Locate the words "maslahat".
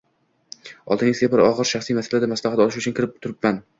2.33-2.65